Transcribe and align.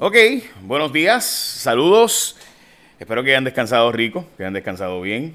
Ok, 0.00 0.14
buenos 0.62 0.92
días, 0.92 1.24
saludos. 1.24 2.36
Espero 3.00 3.24
que 3.24 3.30
hayan 3.30 3.42
descansado 3.42 3.90
rico, 3.90 4.24
que 4.36 4.44
hayan 4.44 4.52
descansado 4.52 5.00
bien. 5.00 5.34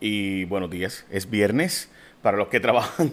Y 0.00 0.46
buenos 0.46 0.68
días, 0.68 1.06
es 1.12 1.30
viernes 1.30 1.88
para 2.20 2.36
los 2.36 2.48
que 2.48 2.58
trabajan. 2.60 3.12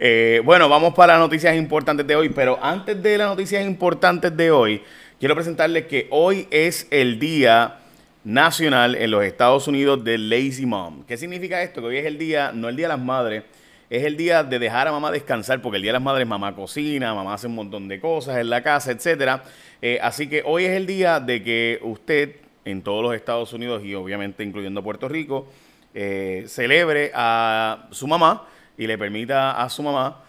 Eh, 0.00 0.42
bueno, 0.44 0.68
vamos 0.68 0.94
para 0.94 1.12
las 1.12 1.20
noticias 1.20 1.54
importantes 1.54 2.04
de 2.08 2.16
hoy, 2.16 2.28
pero 2.30 2.58
antes 2.60 3.00
de 3.00 3.18
las 3.18 3.28
noticias 3.28 3.64
importantes 3.64 4.36
de 4.36 4.50
hoy, 4.50 4.82
quiero 5.20 5.36
presentarles 5.36 5.86
que 5.86 6.08
hoy 6.10 6.48
es 6.50 6.88
el 6.90 7.20
día 7.20 7.78
nacional 8.24 8.96
en 8.96 9.12
los 9.12 9.22
Estados 9.22 9.68
Unidos 9.68 10.02
de 10.02 10.18
Lazy 10.18 10.66
Mom. 10.66 11.04
¿Qué 11.04 11.16
significa 11.16 11.62
esto? 11.62 11.82
Que 11.82 11.86
hoy 11.86 11.98
es 11.98 12.06
el 12.06 12.18
día, 12.18 12.50
no 12.52 12.68
el 12.68 12.74
día 12.74 12.86
de 12.86 12.94
las 12.96 13.04
madres, 13.04 13.44
es 13.92 14.04
el 14.04 14.16
día 14.16 14.42
de 14.42 14.58
dejar 14.58 14.88
a 14.88 14.90
mamá 14.90 15.10
descansar, 15.10 15.60
porque 15.60 15.76
el 15.76 15.82
día 15.82 15.90
de 15.90 15.98
las 15.98 16.02
madres 16.02 16.26
mamá 16.26 16.54
cocina, 16.54 17.12
mamá 17.12 17.34
hace 17.34 17.46
un 17.46 17.54
montón 17.54 17.88
de 17.88 18.00
cosas 18.00 18.38
en 18.38 18.48
la 18.48 18.62
casa, 18.62 18.90
etcétera. 18.90 19.42
Eh, 19.82 19.98
así 20.00 20.30
que 20.30 20.42
hoy 20.46 20.64
es 20.64 20.70
el 20.70 20.86
día 20.86 21.20
de 21.20 21.42
que 21.42 21.78
usted 21.82 22.36
en 22.64 22.80
todos 22.80 23.02
los 23.02 23.14
Estados 23.14 23.52
Unidos 23.52 23.84
y 23.84 23.94
obviamente 23.94 24.44
incluyendo 24.44 24.82
Puerto 24.82 25.08
Rico 25.08 25.46
eh, 25.92 26.44
celebre 26.48 27.12
a 27.14 27.88
su 27.90 28.06
mamá 28.06 28.46
y 28.78 28.86
le 28.86 28.96
permita 28.96 29.62
a 29.62 29.68
su 29.68 29.82
mamá 29.82 30.22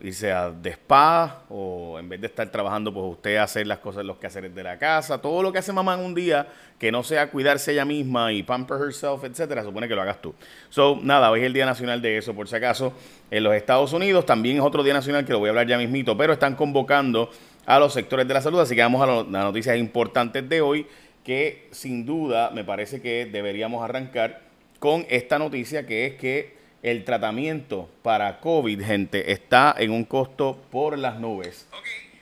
irse 0.00 0.30
a 0.30 0.50
de 0.50 0.70
spa 0.70 1.42
o 1.48 1.98
en 1.98 2.08
vez 2.08 2.20
de 2.20 2.28
estar 2.28 2.48
trabajando, 2.50 2.94
pues 2.94 3.04
usted 3.06 3.36
hacer 3.36 3.66
las 3.66 3.78
cosas, 3.78 4.04
los 4.04 4.18
quehaceres 4.18 4.54
de 4.54 4.62
la 4.62 4.78
casa, 4.78 5.20
todo 5.20 5.42
lo 5.42 5.52
que 5.52 5.58
hace 5.58 5.72
mamá 5.72 5.94
en 5.94 6.00
un 6.00 6.14
día, 6.14 6.46
que 6.78 6.92
no 6.92 7.02
sea 7.02 7.30
cuidarse 7.30 7.72
ella 7.72 7.84
misma 7.84 8.32
y 8.32 8.44
pamper 8.44 8.76
herself, 8.80 9.24
etcétera, 9.24 9.64
supone 9.64 9.88
que 9.88 9.96
lo 9.96 10.02
hagas 10.02 10.22
tú. 10.22 10.34
So, 10.70 11.00
nada, 11.02 11.30
hoy 11.30 11.40
es 11.40 11.46
el 11.46 11.52
Día 11.52 11.66
Nacional 11.66 12.00
de 12.00 12.18
eso, 12.18 12.32
por 12.34 12.46
si 12.48 12.54
acaso. 12.54 12.92
En 13.30 13.42
los 13.42 13.54
Estados 13.54 13.92
Unidos 13.92 14.24
también 14.24 14.58
es 14.58 14.62
otro 14.62 14.84
Día 14.84 14.94
Nacional 14.94 15.24
que 15.24 15.32
lo 15.32 15.40
voy 15.40 15.48
a 15.48 15.50
hablar 15.50 15.66
ya 15.66 15.76
mismito, 15.76 16.16
pero 16.16 16.32
están 16.32 16.54
convocando 16.54 17.30
a 17.66 17.78
los 17.78 17.92
sectores 17.92 18.26
de 18.28 18.34
la 18.34 18.40
salud, 18.40 18.60
así 18.60 18.76
que 18.76 18.82
vamos 18.82 19.02
a 19.02 19.06
las 19.06 19.26
noticias 19.26 19.76
importantes 19.76 20.48
de 20.48 20.60
hoy, 20.60 20.86
que 21.24 21.68
sin 21.72 22.06
duda 22.06 22.50
me 22.50 22.64
parece 22.64 23.02
que 23.02 23.26
deberíamos 23.26 23.82
arrancar 23.82 24.42
con 24.78 25.04
esta 25.10 25.38
noticia, 25.38 25.84
que 25.84 26.06
es 26.06 26.14
que 26.14 26.57
el 26.82 27.04
tratamiento 27.04 27.88
para 28.02 28.40
COVID, 28.40 28.82
gente, 28.82 29.32
está 29.32 29.74
en 29.78 29.90
un 29.90 30.04
costo 30.04 30.58
por 30.70 30.96
las 30.98 31.18
nubes. 31.18 31.68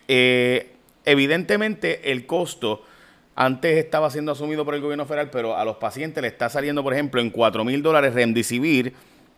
Eh, 0.09 0.73
evidentemente, 1.05 2.13
el 2.13 2.27
costo 2.27 2.83
antes 3.35 3.77
estaba 3.77 4.11
siendo 4.11 4.33
asumido 4.33 4.65
por 4.65 4.75
el 4.75 4.81
gobierno 4.81 5.05
federal, 5.05 5.29
pero 5.31 5.57
a 5.57 5.65
los 5.65 5.77
pacientes 5.77 6.23
le 6.23 6.29
está 6.29 6.49
saliendo, 6.49 6.83
por 6.83 6.95
ejemplo, 6.95 7.21
en 7.21 7.31
4 7.31 7.65
mil 7.65 7.83
dólares 7.83 8.15
Remdesivir, 8.15 8.95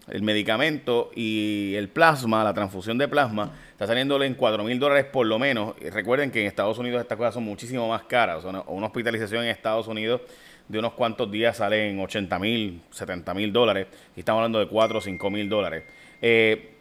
el 0.09 0.23
medicamento 0.23 1.11
y 1.15 1.75
el 1.75 1.89
plasma, 1.89 2.45
la 2.45 2.55
transfusión 2.55 2.97
de 2.97 3.09
plasma, 3.09 3.53
está 3.73 3.87
saliéndole 3.87 4.27
en 4.27 4.35
4 4.35 4.63
mil 4.65 4.79
dólares 4.79 5.05
por 5.05 5.27
lo 5.27 5.39
menos. 5.39 5.75
Y 5.81 5.91
recuerden 5.91 6.31
que 6.31 6.41
en 6.41 6.47
Estados 6.47 6.79
Unidos 6.79 7.03
estas 7.03 7.19
cosas 7.19 7.35
son 7.35 7.45
muchísimo 7.45 7.89
más 7.89 8.05
caras. 8.05 8.45
O 8.45 8.73
una 8.73 8.87
hospitalización 8.87 9.45
en 9.45 9.51
Estados 9.51 9.89
Unidos 9.89 10.23
de 10.69 10.79
unos 10.79 10.93
cuantos 10.93 11.31
días 11.31 11.57
sale 11.57 11.91
en 11.91 11.99
80 11.99 12.39
mil, 12.39 12.83
70 12.91 13.35
mil 13.35 13.53
dólares. 13.53 13.87
Y 14.15 14.21
estamos 14.21 14.41
hablando 14.41 14.59
de 14.59 14.69
4 14.69 14.99
o 14.99 15.01
5 15.01 15.31
mil 15.31 15.49
dólares. 15.49 15.85
Eh, 16.21 16.75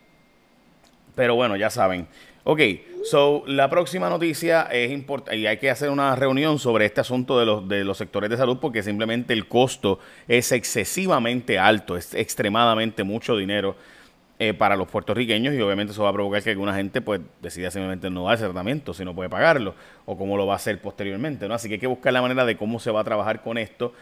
pero 1.16 1.36
bueno, 1.36 1.56
ya 1.56 1.70
saben. 1.70 2.08
Ok, 2.44 2.62
so 3.04 3.44
la 3.46 3.70
próxima 3.70 4.10
noticia 4.10 4.70
es 4.72 4.92
importante 4.92 5.38
y 5.38 5.48
hay 5.48 5.58
que 5.58 5.70
hacer 5.70 5.90
una 5.90 6.16
reunión 6.16 6.60
sobre 6.60 6.86
este 6.86 7.02
asunto 7.02 7.38
de 7.38 7.46
los, 7.46 7.68
de 7.68 7.84
los 7.84 7.98
sectores 7.98 8.30
de 8.30 8.38
salud 8.38 8.60
porque 8.62 8.84
simplemente 8.84 9.34
el 9.34 9.50
costo 9.50 10.00
es 10.30 10.54
excesivamente 10.54 11.60
alto, 11.60 11.98
es 11.98 12.14
extremadamente 12.14 13.04
mucho 13.04 13.36
dinero 13.36 13.76
eh, 14.40 14.54
para 14.54 14.76
los 14.76 14.88
puertorriqueños 14.88 15.56
y 15.56 15.62
obviamente 15.62 15.94
eso 15.94 16.04
va 16.04 16.10
a 16.10 16.14
provocar 16.14 16.44
que 16.44 16.52
alguna 16.52 16.76
gente 16.76 17.02
pues 17.02 17.22
decida 17.42 17.72
simplemente 17.72 18.10
no 18.10 18.26
dar 18.26 18.36
ese 18.36 18.44
tratamiento 18.44 18.94
si 18.94 19.04
no 19.04 19.16
puede 19.16 19.30
pagarlo 19.30 19.74
o 20.06 20.18
cómo 20.18 20.38
lo 20.38 20.46
va 20.46 20.54
a 20.54 20.58
hacer 20.58 20.80
posteriormente, 20.80 21.48
¿no? 21.48 21.56
Así 21.56 21.68
que 21.68 21.76
hay 21.76 21.80
que 21.80 21.88
buscar 21.88 22.14
la 22.14 22.22
manera 22.22 22.46
de 22.46 22.56
cómo 22.56 22.80
se 22.80 22.92
va 22.92 23.02
a 23.02 23.04
trabajar 23.04 23.42
con 23.42 23.58
esto 23.58 23.94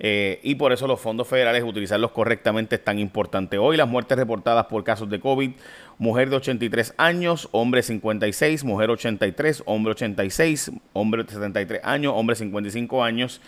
eh, 0.00 0.40
y 0.42 0.56
por 0.56 0.72
eso 0.72 0.88
los 0.88 1.00
fondos 1.00 1.28
federales, 1.28 1.62
utilizarlos 1.62 2.10
correctamente 2.10 2.76
es 2.76 2.84
tan 2.84 2.98
importante. 2.98 3.58
Hoy 3.58 3.76
las 3.76 3.88
muertes 3.88 4.18
reportadas 4.18 4.66
por 4.66 4.82
casos 4.82 5.08
de 5.08 5.20
COVID, 5.20 5.52
mujer 5.98 6.30
de 6.30 6.36
83 6.36 6.94
años, 6.96 7.48
hombre 7.52 7.82
56, 7.82 8.64
mujer 8.64 8.90
83, 8.90 9.62
hombre 9.66 9.92
86, 9.92 10.72
hombre 10.92 11.24
73 11.28 11.80
años, 11.84 12.12
hombre 12.16 12.34
55 12.34 13.04
años. 13.04 13.40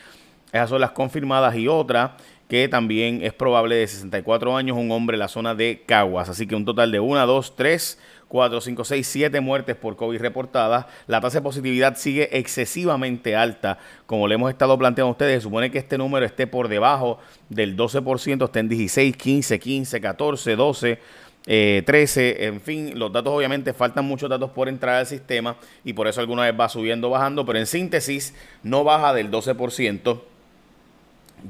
Esas 0.52 0.70
son 0.70 0.80
las 0.80 0.92
confirmadas 0.92 1.56
y 1.56 1.66
otra 1.66 2.16
que 2.48 2.68
también 2.68 3.22
es 3.22 3.32
probable 3.32 3.74
de 3.74 3.86
64 3.86 4.56
años, 4.56 4.76
un 4.76 4.90
hombre 4.92 5.16
en 5.16 5.20
la 5.20 5.28
zona 5.28 5.54
de 5.54 5.82
Caguas. 5.84 6.28
Así 6.28 6.46
que 6.46 6.54
un 6.54 6.64
total 6.64 6.92
de 6.92 7.00
1, 7.00 7.26
2, 7.26 7.56
3, 7.56 7.98
4, 8.28 8.60
5, 8.60 8.84
6, 8.84 9.06
7 9.06 9.40
muertes 9.40 9.76
por 9.76 9.96
COVID 9.96 10.20
reportadas. 10.20 10.86
La 11.08 11.20
tasa 11.20 11.38
de 11.38 11.42
positividad 11.42 11.96
sigue 11.96 12.38
excesivamente 12.38 13.34
alta. 13.34 13.78
Como 14.06 14.28
le 14.28 14.36
hemos 14.36 14.50
estado 14.50 14.78
planteando 14.78 15.08
a 15.08 15.12
ustedes, 15.12 15.34
se 15.36 15.40
supone 15.42 15.70
que 15.70 15.78
este 15.78 15.98
número 15.98 16.24
esté 16.24 16.46
por 16.46 16.68
debajo 16.68 17.18
del 17.48 17.76
12%, 17.76 18.44
esté 18.44 18.60
en 18.60 18.68
16, 18.68 19.16
15, 19.16 19.58
15, 19.58 20.00
14, 20.00 20.56
12. 20.56 20.98
13, 21.46 22.44
en 22.46 22.60
fin, 22.60 22.98
los 22.98 23.12
datos 23.12 23.32
obviamente 23.32 23.72
faltan 23.72 24.04
muchos 24.04 24.28
datos 24.28 24.50
por 24.50 24.68
entrar 24.68 24.96
al 24.96 25.06
sistema 25.06 25.56
y 25.84 25.92
por 25.92 26.08
eso 26.08 26.20
alguna 26.20 26.42
vez 26.42 26.58
va 26.58 26.68
subiendo, 26.68 27.08
bajando, 27.08 27.46
pero 27.46 27.60
en 27.60 27.66
síntesis 27.66 28.34
no 28.64 28.82
baja 28.82 29.14
del 29.14 29.30
12% 29.30 30.22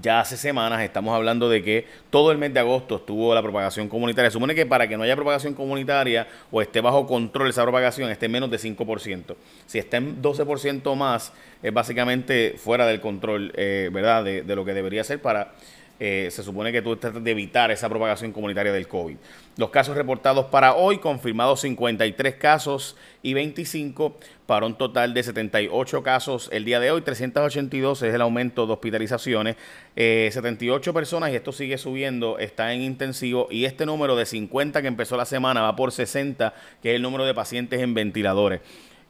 ya 0.03 0.21
hace 0.21 0.37
semanas 0.37 0.83
estamos 0.83 1.15
hablando 1.15 1.49
de 1.49 1.63
que 1.63 1.87
todo 2.11 2.33
el 2.33 2.39
mes 2.39 2.53
de 2.53 2.61
agosto 2.61 2.97
estuvo 2.97 3.35
la 3.35 3.43
propagación 3.43 3.89
comunitaria. 3.89 4.31
Supone 4.31 4.55
que 4.55 4.67
para 4.67 4.89
que 4.89 4.97
no 4.97 5.05
haya 5.05 5.17
propagación 5.17 5.55
comunitaria 5.55 6.27
o 6.51 6.61
esté 6.61 6.81
bajo 6.81 7.07
control 7.07 7.49
esa 7.51 7.63
propagación, 7.63 8.11
esté 8.11 8.29
menos 8.29 8.51
de 8.51 8.59
5%. 8.59 9.37
Si 9.67 9.79
está 9.79 9.99
en 9.99 10.21
12% 10.21 10.95
más, 10.97 11.33
es 11.63 11.73
básicamente 11.73 12.55
fuera 12.59 12.87
del 12.87 13.01
control, 13.01 13.53
eh, 13.57 13.91
¿verdad?, 13.93 14.25
de 14.25 14.57
lo 14.57 14.65
que 14.65 14.75
debería 14.75 15.05
ser 15.05 15.21
para 15.21 15.53
eh, 15.99 16.29
se 16.31 16.43
supone 16.43 16.73
que 16.73 16.83
tú 16.83 16.97
tratas 16.97 17.25
de 17.25 17.31
evitar 17.31 17.71
esa 17.71 17.89
propagación 17.89 18.33
comunitaria 18.33 18.73
del 18.73 18.87
COVID. 18.87 19.17
Los 19.57 19.71
casos 19.71 19.97
reportados 19.97 20.47
para 20.47 20.75
hoy, 20.75 20.99
confirmados 20.99 21.61
53 21.61 22.35
casos 22.35 22.97
y 23.23 23.33
25 23.33 24.19
para 24.45 24.67
un 24.67 24.77
total 24.77 25.15
de 25.15 25.23
78 25.23 26.03
casos 26.03 26.51
el 26.53 26.67
día 26.67 26.81
de 26.81 26.91
hoy. 26.91 27.01
382 27.01 28.03
es 28.03 28.15
el 28.15 28.21
aumento 28.21 28.67
de 28.67 28.75
hospitalizaciones. 28.75 29.57
78 29.95 30.91
eh, 30.91 30.93
personas, 30.93 31.33
y 31.33 31.37
esto 31.37 31.53
sigue 31.53 31.79
subiendo, 31.79 32.39
está 32.39 32.75
en 32.75 32.83
intensivo. 32.83 33.49
Y 33.51 33.65
este 33.65 33.87
número 33.87 34.17
de 34.17 34.27
50 34.27 34.83
que 34.83 34.89
empezó 34.89 35.17
la 35.17 35.25
semana 35.25 35.63
va 35.63 35.77
por 35.77 35.93
60, 35.93 36.53
que 36.83 36.91
es 36.91 36.97
el 36.97 37.03
número 37.03 37.25
de 37.25 37.33
pacientes 37.33 37.81
en 37.81 37.95
ventiladores. 37.95 38.61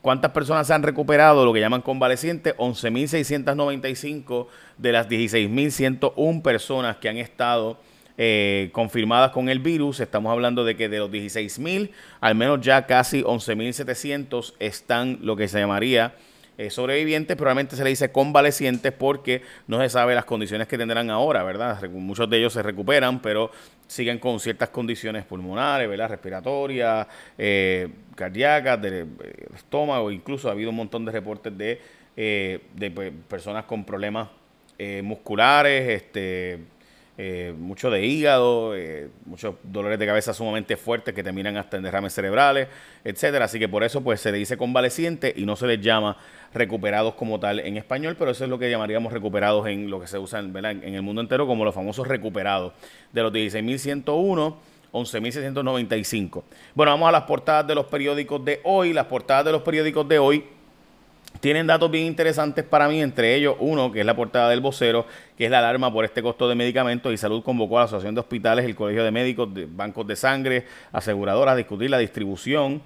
¿Cuántas 0.03 0.31
personas 0.31 0.67
se 0.67 0.75
han 0.75 0.83
recuperado? 0.83 1.45
Lo 1.45 1.53
que 1.53 1.61
llaman 1.61 1.83
convalecientes, 1.83 2.57
11.695 2.57 4.47
de 4.79 4.93
las 4.93 5.09
16.101 5.09 6.43
personas 6.43 6.97
que 6.99 7.09
han 7.09 7.17
estado 7.17 7.79
eh, 8.19 8.71
confirmadas 8.73 9.33
con 9.33 9.49
el 9.49 9.59
virus. 9.59 10.01
Estamos 10.01 10.31
hablando 10.33 10.65
de 10.65 10.77
que 10.77 10.89
de 10.89 10.99
los 10.99 11.11
16.000, 11.11 11.91
al 12.21 12.35
menos 12.35 12.61
ya 12.61 12.87
casi 12.87 13.23
11.700 13.23 14.55
están 14.59 15.19
lo 15.23 15.37
que 15.37 15.49
se 15.49 15.59
llamaría 15.59 16.15
eh, 16.59 16.71
sobrevivientes, 16.71 17.37
probablemente 17.37 17.77
se 17.77 17.85
le 17.85 17.91
dice 17.91 18.11
convalecientes 18.11 18.91
porque 18.91 19.43
no 19.67 19.79
se 19.81 19.91
sabe 19.91 20.15
las 20.15 20.25
condiciones 20.25 20.67
que 20.67 20.79
tendrán 20.79 21.11
ahora, 21.11 21.43
¿verdad? 21.43 21.83
Muchos 21.91 22.31
de 22.31 22.39
ellos 22.39 22.55
se 22.55 22.63
recuperan, 22.63 23.21
pero 23.21 23.51
siguen 23.87 24.19
con 24.19 24.41
ciertas 24.41 24.71
condiciones 24.71 25.25
pulmonares, 25.25 25.89
¿verdad? 25.89 26.09
Respiratorias, 26.09 27.07
eh, 27.37 27.89
cardíacas, 28.15 28.81
del 28.81 29.07
estómago, 29.55 30.11
incluso 30.11 30.49
ha 30.49 30.53
habido 30.53 30.71
un 30.71 30.77
montón 30.77 31.05
de 31.05 31.13
reportes 31.13 31.57
de, 31.59 31.81
eh, 32.17 32.61
de 32.75 32.91
pues, 32.91 33.13
personas 33.29 33.65
con 33.65 33.85
problemas 33.85 34.29
musculares, 35.03 35.89
este 36.03 36.59
eh, 37.19 37.55
mucho 37.59 37.91
de 37.91 38.05
hígado, 38.05 38.77
eh, 38.77 39.09
muchos 39.25 39.55
dolores 39.63 39.99
de 39.99 40.07
cabeza 40.07 40.35
sumamente 40.35 40.77
fuertes 40.77 41.15
que 41.15 41.23
terminan 41.23 41.57
hasta 41.57 41.79
en 41.79 41.83
derrames 41.83 42.13
cerebrales, 42.13 42.69
etcétera. 43.05 43.47
Así 43.47 43.59
que 43.59 43.71
por 43.71 43.85
eso 43.85 44.03
pues 44.03 44.21
se 44.21 44.31
le 44.31 44.37
dice 44.37 44.59
convaleciente 44.59 45.33
y 45.35 45.47
no 45.47 45.57
se 45.57 45.67
les 45.67 45.81
llama 45.81 46.19
recuperados 46.53 47.15
como 47.15 47.41
tal 47.41 47.61
en 47.61 47.79
español, 47.79 48.17
pero 48.19 48.33
eso 48.33 48.45
es 48.45 48.51
lo 48.51 48.59
que 48.59 48.71
llamaríamos 48.71 49.15
recuperados 49.15 49.67
en 49.67 49.89
lo 49.89 49.99
que 49.99 50.07
se 50.07 50.19
usa 50.19 50.41
en, 50.41 50.55
el 50.55 51.03
mundo 51.03 51.23
entero 51.23 51.47
como 51.47 51.65
los 51.65 51.75
famosos 51.75 52.07
recuperados 52.07 52.75
de 53.13 53.23
los 53.23 53.33
16.101. 53.33 54.57
11.695. 54.93 56.43
Bueno, 56.75 56.93
vamos 56.93 57.09
a 57.09 57.13
las 57.13 57.25
portadas 57.25 57.67
de 57.67 57.75
los 57.75 57.85
periódicos 57.85 58.43
de 58.43 58.61
hoy. 58.65 58.95
Las 58.95 59.05
portadas 59.07 59.45
de 59.45 59.53
los 59.53 59.61
periódicos 59.61 60.09
de 60.09 60.19
hoy 60.19 60.45
tienen 61.41 61.67
datos 61.67 61.91
bien 61.91 62.07
interesantes 62.07 62.65
para 62.65 62.89
mí, 62.89 63.01
entre 63.01 63.35
ellos 63.35 63.57
uno, 63.59 63.91
que 63.93 64.01
es 64.01 64.07
la 64.07 64.15
portada 64.15 64.51
del 64.51 64.61
vocero, 64.61 65.07
que 65.37 65.47
es 65.47 65.51
la 65.51 65.59
alarma 65.59 65.93
por 65.93 66.05
este 66.05 66.23
costo 66.23 66.49
de 66.49 66.55
medicamentos 66.55 67.13
y 67.13 67.17
salud 67.17 67.43
convocó 67.43 67.79
a 67.79 67.81
la 67.81 67.85
Asociación 67.87 68.15
de 68.15 68.21
Hospitales, 68.21 68.65
el 68.65 68.75
Colegio 68.75 69.05
de 69.05 69.11
Médicos, 69.11 69.53
de 69.53 69.67
bancos 69.67 70.07
de 70.07 70.17
sangre, 70.17 70.65
aseguradoras 70.93 71.55
a 71.55 71.57
discutir 71.57 71.91
la 71.91 71.99
distribución 71.99 72.83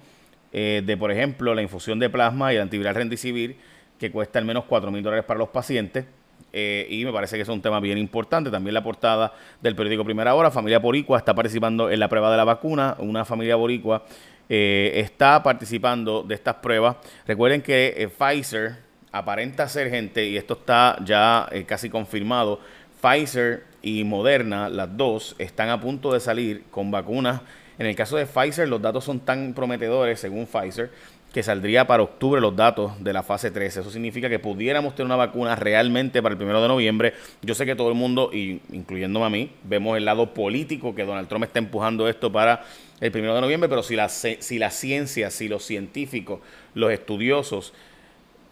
eh, 0.53 0.81
de, 0.85 0.97
por 0.97 1.11
ejemplo, 1.11 1.55
la 1.55 1.61
infusión 1.61 1.99
de 1.99 2.09
plasma 2.09 2.51
y 2.51 2.57
el 2.57 2.63
antiviral 2.63 2.95
rendicivir, 2.95 3.57
que 3.99 4.11
cuesta 4.11 4.39
al 4.39 4.45
menos 4.45 4.65
4 4.65 4.91
mil 4.91 5.03
dólares 5.03 5.25
para 5.25 5.37
los 5.37 5.49
pacientes. 5.49 6.05
Eh, 6.53 6.87
y 6.89 7.05
me 7.05 7.13
parece 7.13 7.37
que 7.37 7.43
es 7.43 7.49
un 7.49 7.61
tema 7.61 7.79
bien 7.79 7.97
importante. 7.97 8.49
También 8.49 8.73
la 8.73 8.83
portada 8.83 9.33
del 9.61 9.75
periódico 9.75 10.03
Primera 10.03 10.35
Hora, 10.35 10.51
familia 10.51 10.79
boricua 10.79 11.17
está 11.17 11.33
participando 11.33 11.89
en 11.89 11.99
la 11.99 12.09
prueba 12.09 12.31
de 12.31 12.37
la 12.37 12.43
vacuna. 12.43 12.95
Una 12.99 13.23
familia 13.23 13.55
boricua 13.55 14.03
eh, 14.53 14.99
está 14.99 15.41
participando 15.41 16.23
de 16.23 16.35
estas 16.35 16.55
pruebas. 16.55 16.97
Recuerden 17.25 17.61
que 17.61 17.93
eh, 17.95 18.09
Pfizer 18.09 18.75
aparenta 19.09 19.69
ser 19.69 19.89
gente, 19.89 20.27
y 20.27 20.35
esto 20.35 20.55
está 20.55 20.97
ya 21.05 21.47
eh, 21.53 21.63
casi 21.63 21.89
confirmado, 21.89 22.59
Pfizer 23.01 23.63
y 23.81 24.03
Moderna, 24.03 24.67
las 24.67 24.97
dos, 24.97 25.37
están 25.37 25.69
a 25.69 25.79
punto 25.79 26.11
de 26.11 26.19
salir 26.19 26.65
con 26.69 26.91
vacunas. 26.91 27.39
En 27.79 27.85
el 27.85 27.95
caso 27.95 28.17
de 28.17 28.25
Pfizer, 28.25 28.67
los 28.67 28.81
datos 28.81 29.05
son 29.05 29.21
tan 29.21 29.53
prometedores, 29.53 30.19
según 30.19 30.45
Pfizer, 30.45 30.91
que 31.33 31.43
saldría 31.43 31.87
para 31.87 32.03
octubre 32.03 32.41
los 32.41 32.55
datos 32.55 33.01
de 33.01 33.13
la 33.13 33.23
fase 33.23 33.51
3. 33.51 33.77
Eso 33.77 33.91
significa 33.91 34.29
que 34.29 34.39
pudiéramos 34.39 34.95
tener 34.95 35.05
una 35.05 35.15
vacuna 35.15 35.55
realmente 35.55 36.21
para 36.21 36.33
el 36.33 36.37
primero 36.37 36.61
de 36.61 36.67
noviembre. 36.67 37.13
Yo 37.41 37.55
sé 37.55 37.65
que 37.65 37.75
todo 37.75 37.89
el 37.89 37.95
mundo, 37.95 38.31
incluyéndome 38.33 39.25
a 39.25 39.29
mí, 39.29 39.49
vemos 39.63 39.97
el 39.97 40.05
lado 40.05 40.33
político 40.33 40.93
que 40.93 41.05
Donald 41.05 41.29
Trump 41.29 41.45
está 41.45 41.59
empujando 41.59 42.09
esto 42.09 42.31
para 42.31 42.65
el 42.99 43.11
primero 43.11 43.33
de 43.33 43.41
noviembre, 43.41 43.69
pero 43.69 43.81
si 43.81 43.95
la, 43.95 44.09
si 44.09 44.59
la 44.59 44.71
ciencia, 44.71 45.31
si 45.31 45.47
los 45.47 45.63
científicos, 45.63 46.39
los 46.73 46.91
estudiosos 46.91 47.73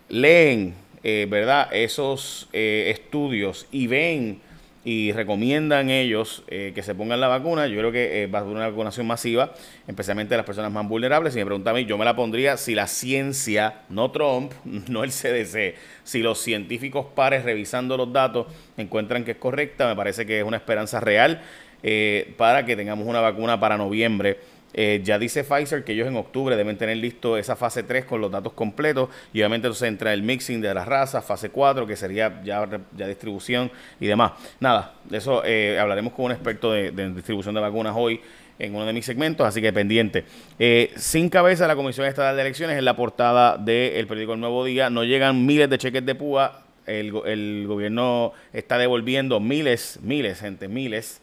leen, 0.08 0.74
eh, 1.04 1.28
¿verdad?, 1.30 1.68
esos 1.74 2.48
eh, 2.54 2.92
estudios 2.94 3.68
y 3.72 3.88
ven 3.88 4.42
y 4.86 5.12
recomiendan 5.12 5.90
ellos 5.90 6.44
eh, 6.48 6.72
que 6.74 6.84
se 6.84 6.96
pongan 6.96 7.20
la 7.20 7.28
vacuna, 7.28 7.68
yo 7.68 7.78
creo 7.80 7.92
que 7.92 8.24
eh, 8.24 8.28
va 8.28 8.40
a 8.40 8.42
haber 8.44 8.56
una 8.56 8.70
vacunación 8.70 9.06
masiva, 9.08 9.54
especialmente 9.88 10.34
de 10.34 10.38
las 10.38 10.46
personas 10.46 10.72
más 10.72 10.88
vulnerables. 10.88 11.34
Si 11.34 11.40
me 11.40 11.46
preguntan 11.46 11.76
a 11.76 11.78
mí, 11.78 11.86
yo 11.86 11.98
me 11.98 12.06
la 12.06 12.16
pondría 12.16 12.56
si 12.56 12.76
la 12.76 12.88
ciencia, 12.88 13.81
no 13.90 14.12
Trump, 14.12 14.54
no 14.64 15.04
el 15.04 15.12
CDC, 15.12 15.76
si 16.04 16.20
los 16.22 16.40
científicos 16.40 17.08
pares 17.14 17.44
revisando 17.44 17.98
los 17.98 18.12
datos 18.14 18.48
encuentran 18.78 19.26
que 19.26 19.31
es 19.31 19.38
correcta, 19.38 19.88
me 19.88 19.96
parece 19.96 20.26
que 20.26 20.40
es 20.40 20.46
una 20.46 20.58
esperanza 20.58 21.00
real 21.02 21.42
eh, 21.84 22.34
para 22.38 22.66
que 22.66 22.76
tengamos 22.76 23.08
una 23.08 23.22
vacuna 23.22 23.60
para 23.60 23.78
noviembre 23.78 24.38
eh, 24.74 25.01
ya 25.04 25.18
dice 25.18 25.44
Pfizer 25.44 25.83
que 25.83 25.94
ellos 25.94 26.07
en 26.07 26.16
octubre 26.16 26.56
deben 26.56 26.77
tener 26.77 26.98
listo 26.98 27.38
esa 27.38 27.56
fase 27.56 27.83
3 27.83 28.06
con 28.06 28.21
los 28.21 28.31
datos 28.31 28.54
completos 28.54 29.10
y 29.33 29.39
obviamente 29.39 29.68
entonces 29.68 29.88
entra 29.88 30.13
el 30.13 30.21
mixing 30.21 30.62
de 30.62 30.74
las 30.74 30.88
razas, 30.88 31.25
fase 31.25 31.50
4 31.50 31.88
que 31.88 31.95
sería 31.95 32.42
ya, 32.44 32.68
ya 32.95 33.07
distribución 33.07 33.71
y 34.00 34.07
demás. 34.07 34.33
Nada, 34.60 34.94
de 35.06 35.18
eso 35.18 35.42
eh, 35.44 35.80
hablaremos 35.80 36.13
con 36.13 36.25
un 36.25 36.31
experto 36.31 36.71
de, 36.71 36.92
distribución 36.92 37.56
de 37.56 37.62
vacunas 37.62 37.94
hoy 37.95 38.21
en 38.60 38.75
uno 38.75 38.86
de 38.86 38.94
mis 38.94 39.06
segmentos, 39.06 39.48
así 39.48 39.62
que 39.62 39.71
pendiente. 39.71 40.25
Eh, 40.60 40.92
sin 40.98 41.30
cabeza 41.30 41.66
la 41.66 41.77
Comisión 41.77 42.06
Estatal 42.06 42.36
de 42.36 42.42
Elecciones 42.42 42.77
en 42.77 42.86
la 42.86 42.95
portada 42.95 43.57
del 43.57 44.06
periódico 44.06 44.33
El 44.33 44.42
Nuevo 44.42 44.66
Día. 44.66 44.89
No 44.89 45.06
llegan 45.06 45.45
miles 45.45 45.69
de 45.69 45.77
cheques 45.77 46.06
de 46.06 46.13
púa. 46.13 46.66
El, 46.86 47.13
el 47.25 47.66
gobierno 47.68 48.33
está 48.51 48.77
devolviendo 48.77 49.39
miles, 49.39 50.00
miles, 50.04 50.42
gente, 50.42 50.68
miles 50.68 51.21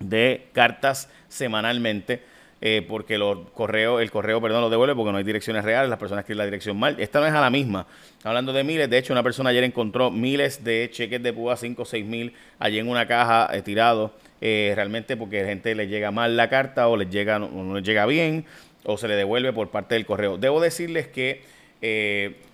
de 0.00 0.46
cartas 0.52 1.08
semanalmente. 1.28 2.22
Eh, 2.64 2.86
porque 2.88 3.18
los 3.18 3.38
correo, 3.50 3.98
el 3.98 4.12
correo, 4.12 4.40
perdón, 4.40 4.60
lo 4.60 4.70
devuelve 4.70 4.94
porque 4.94 5.10
no 5.10 5.18
hay 5.18 5.24
direcciones 5.24 5.64
reales, 5.64 5.90
las 5.90 5.98
personas 5.98 6.24
quieren 6.24 6.38
la 6.38 6.44
dirección 6.44 6.78
mal. 6.78 6.94
Esta 7.00 7.18
no 7.18 7.26
es 7.26 7.32
a 7.32 7.40
la 7.40 7.50
misma. 7.50 7.88
Hablando 8.22 8.52
de 8.52 8.62
miles, 8.62 8.88
de 8.88 8.98
hecho, 8.98 9.12
una 9.12 9.24
persona 9.24 9.50
ayer 9.50 9.64
encontró 9.64 10.12
miles 10.12 10.62
de 10.62 10.88
cheques 10.92 11.20
de 11.20 11.32
púa, 11.32 11.56
5 11.56 11.82
o 11.82 11.84
6 11.84 12.06
mil, 12.06 12.34
allí 12.60 12.78
en 12.78 12.88
una 12.88 13.08
caja 13.08 13.50
eh, 13.52 13.62
tirado, 13.62 14.12
eh, 14.40 14.74
realmente 14.76 15.16
porque 15.16 15.42
la 15.42 15.48
gente 15.48 15.74
le 15.74 15.88
llega 15.88 16.12
mal 16.12 16.36
la 16.36 16.48
carta 16.48 16.86
o 16.86 16.96
les 16.96 17.10
llega, 17.10 17.40
no, 17.40 17.74
les 17.74 17.82
llega 17.82 18.06
bien 18.06 18.44
o 18.84 18.96
se 18.96 19.08
le 19.08 19.16
devuelve 19.16 19.52
por 19.52 19.70
parte 19.70 19.96
del 19.96 20.06
correo. 20.06 20.38
Debo 20.38 20.60
decirles 20.60 21.08
que 21.08 21.42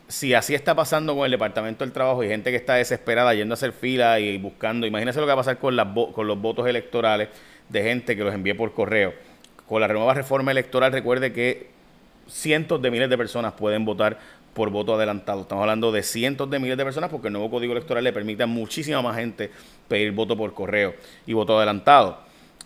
si 0.08 0.32
así 0.32 0.54
está 0.54 0.74
pasando 0.74 1.14
con 1.14 1.26
el 1.26 1.30
Departamento 1.30 1.84
del 1.84 1.92
Trabajo 1.92 2.24
y 2.24 2.28
gente 2.28 2.50
que 2.50 2.56
está 2.56 2.74
desesperada 2.74 3.34
yendo 3.34 3.52
a 3.52 3.56
hacer 3.56 3.72
fila 3.72 4.18
y 4.18 4.38
buscando, 4.38 4.86
imagínense 4.86 5.20
lo 5.20 5.26
que 5.26 5.28
va 5.28 5.34
a 5.34 5.44
pasar 5.44 5.58
con, 5.58 5.76
con 6.12 6.26
los 6.26 6.40
votos 6.40 6.66
electorales 6.66 7.28
de 7.68 7.82
gente 7.82 8.16
que 8.16 8.24
los 8.24 8.34
envíe 8.34 8.54
por 8.54 8.72
correo. 8.72 9.12
Con 9.66 9.82
la 9.82 9.88
nueva 9.88 10.14
reforma 10.14 10.50
electoral, 10.50 10.92
recuerde 10.92 11.32
que 11.32 11.68
cientos 12.26 12.80
de 12.80 12.90
miles 12.90 13.10
de 13.10 13.18
personas 13.18 13.52
pueden 13.52 13.84
votar 13.84 14.18
por 14.54 14.70
voto 14.70 14.94
adelantado. 14.94 15.42
Estamos 15.42 15.62
hablando 15.62 15.92
de 15.92 16.02
cientos 16.02 16.48
de 16.50 16.58
miles 16.58 16.78
de 16.78 16.84
personas 16.84 17.10
porque 17.10 17.28
el 17.28 17.34
nuevo 17.34 17.50
código 17.50 17.72
electoral 17.72 18.02
le 18.02 18.12
permite 18.12 18.42
a 18.42 18.46
muchísima 18.46 19.02
más 19.02 19.16
gente 19.16 19.50
pedir 19.88 20.12
voto 20.12 20.36
por 20.36 20.54
correo 20.54 20.94
y 21.26 21.34
voto 21.34 21.56
adelantado. 21.58 22.18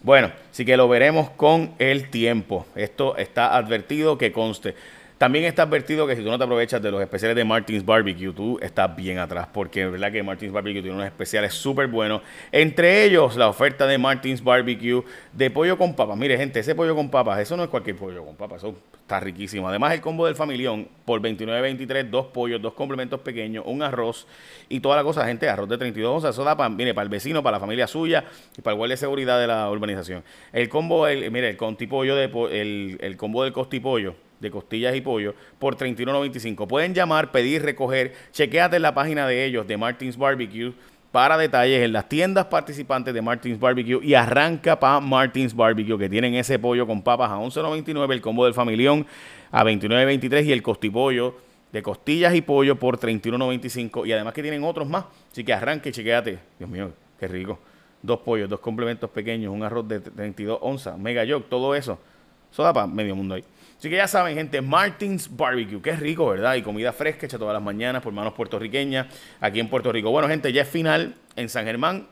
Bueno, 0.03 0.33
sí 0.53 0.65
que 0.65 0.77
lo 0.77 0.89
veremos 0.89 1.31
con 1.31 1.75
el 1.79 2.09
tiempo. 2.09 2.67
Esto 2.75 3.17
está 3.17 3.57
advertido 3.57 4.17
que 4.17 4.33
conste. 4.33 4.75
También 5.23 5.45
está 5.45 5.63
advertido 5.63 6.05
que 6.05 6.17
si 6.17 6.23
tú 6.25 6.31
no 6.31 6.37
te 6.37 6.43
aprovechas 6.43 6.83
de 6.83 6.91
los 6.91 7.01
especiales 7.01 7.37
de 7.37 7.45
Martins 7.45 7.85
Barbecue, 7.87 8.33
tú 8.33 8.59
estás 8.61 8.97
bien 8.97 9.21
atrás, 9.21 9.47
porque 9.53 9.85
es 9.85 9.93
verdad 9.93 10.11
que 10.11 10.21
Martins 10.21 10.53
Barbecue 10.53 10.83
tiene 10.83 10.97
unos 10.97 11.07
especiales 11.07 11.55
súper 11.55 11.87
buenos. 11.87 12.23
Entre 12.51 13.05
ellos, 13.05 13.37
la 13.37 13.47
oferta 13.47 13.87
de 13.87 13.99
Martins 13.99 14.43
Barbecue 14.43 15.05
de 15.33 15.49
pollo 15.49 15.79
con 15.79 15.95
papas. 15.95 16.17
Mire, 16.17 16.37
gente, 16.37 16.59
ese 16.59 16.75
pollo 16.75 16.97
con 16.97 17.09
papas, 17.09 17.39
eso 17.39 17.57
no 17.57 17.63
es 17.63 17.69
cualquier 17.69 17.95
pollo 17.95 18.25
con 18.25 18.35
papas, 18.35 18.65
eso 18.65 18.75
está 18.97 19.21
riquísimo. 19.21 19.69
Además, 19.69 19.93
el 19.93 20.01
combo 20.01 20.27
del 20.27 20.35
familión 20.35 20.89
por 21.05 21.21
29.23, 21.21 22.11
dos 22.11 22.27
pollos, 22.27 22.61
dos 22.61 22.73
complementos 22.73 23.21
pequeños, 23.21 23.63
un 23.65 23.85
arroz 23.85 24.27
y 24.69 24.81
toda 24.81 24.97
la 24.97 25.05
cosa, 25.05 25.25
gente, 25.25 25.49
arroz 25.49 25.69
de 25.69 25.79
32 25.79 26.17
onzas. 26.17 26.35
Eso 26.35 26.43
da 26.43 26.57
para, 26.57 26.69
mire, 26.69 26.95
para 26.95 27.05
el 27.05 27.11
vecino, 27.11 27.45
para 27.45 27.59
la 27.59 27.61
familia 27.61 27.87
suya 27.87 28.25
y 28.59 28.61
para 28.61 28.73
el 28.73 28.79
guardia 28.79 28.95
de 28.95 28.99
seguridad 28.99 29.39
de 29.39 29.47
la 29.47 29.71
urbanización. 29.71 30.25
El 30.53 30.69
combo, 30.69 31.07
el, 31.07 31.31
mire, 31.31 31.51
el 31.51 31.57
contipollo 31.57 32.17
de, 32.17 32.25
el, 32.61 32.99
el 33.01 33.17
combo 33.17 33.45
del 33.45 33.53
costipollo 33.53 34.17
de 34.43 34.51
costillas 34.51 34.95
y 34.95 35.01
pollo 35.01 35.35
por 35.59 35.77
31.95. 35.77 36.67
Pueden 36.67 36.93
llamar, 36.93 37.31
pedir, 37.31 37.63
recoger. 37.63 38.13
Chequéate 38.33 38.77
en 38.77 38.83
la 38.83 38.93
página 38.93 39.27
de 39.27 39.45
ellos, 39.47 39.67
de 39.67 39.79
Martins 39.79 40.19
Barbecue, 40.19 40.73
para 41.13 41.39
detalles 41.39 41.83
en 41.83 41.93
las 41.93 42.09
tiendas 42.09 42.47
participantes 42.47 43.15
de 43.15 43.23
Martins 43.23 43.61
Barbecue 43.61 44.01
y 44.03 44.15
arranca 44.15 44.79
para 44.79 45.01
Martins 45.01 45.55
Barbecue, 45.55 45.97
que 45.97 46.09
tienen 46.09 46.35
ese 46.35 46.59
pollo 46.59 46.87
con 46.87 47.03
papas 47.03 47.31
a 47.31 47.37
11.99, 47.37 48.13
el 48.13 48.21
combo 48.21 48.45
del 48.45 48.55
familión 48.55 49.07
a 49.51 49.65
29.23 49.65 50.45
y 50.45 50.53
el 50.53 50.63
costipollo 50.63 51.37
de 51.71 51.83
costillas 51.83 52.35
y 52.35 52.43
pollo 52.43 52.77
por 52.77 52.99
31.95 52.99 54.07
y 54.07 54.13
además 54.13 54.35
que 54.35 54.43
tienen 54.43 54.65
otros 54.65 54.89
más. 54.89 55.05
Así 55.31 55.45
que 55.45 55.53
arranque 55.53 55.91
y 55.91 55.93
chequéate. 55.93 56.39
Dios 56.59 56.69
mío, 56.69 56.93
qué 57.19 57.29
rico. 57.29 57.59
Dos 58.03 58.21
pollos, 58.21 58.49
dos 58.49 58.61
complementos 58.61 59.09
pequeños, 59.11 59.53
un 59.53 59.63
arroz 59.63 59.87
de 59.87 60.01
32 60.01 60.59
onzas, 60.61 60.99
mega 60.99 61.25
yog, 61.25 61.45
todo 61.45 61.75
eso. 61.75 61.99
Eso 62.53 62.63
da 62.63 62.73
para 62.73 62.87
medio 62.87 63.17
mundo 63.17 63.35
ahí. 63.35 63.45
Así 63.79 63.91
que 63.91 63.97
ya 63.97 64.07
saben, 64.07 64.37
gente, 64.37 64.61
Martins 64.61 65.35
Barbecue, 65.35 65.83
qué 65.83 65.97
rico, 65.97 66.29
¿verdad? 66.29 66.55
Y 66.55 66.63
comida 66.63 66.93
fresca 66.93 67.27
hecha 67.27 67.39
todas 67.39 67.55
las 67.55 67.63
mañanas 67.63 68.03
por 68.03 68.13
manos 68.13 68.33
puertorriqueñas 68.35 69.07
aquí 69.41 69.59
en 69.59 69.69
Puerto 69.69 69.91
Rico. 69.91 70.11
Bueno, 70.11 70.29
gente, 70.29 70.53
ya 70.53 70.63
es 70.63 70.69
final 70.69 71.17
en 71.35 71.49
San 71.49 71.65
Germán. 71.65 72.07